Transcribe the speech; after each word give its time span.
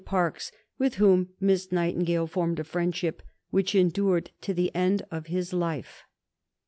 Parkes, 0.03 0.51
with 0.79 0.95
whom 0.95 1.29
Miss 1.39 1.71
Nightingale 1.71 2.25
formed 2.25 2.59
a 2.59 2.63
friendship 2.63 3.21
which 3.51 3.75
endured 3.75 4.31
to 4.41 4.51
the 4.51 4.73
end 4.73 5.03
of 5.11 5.27
his 5.27 5.53
life. 5.53 6.05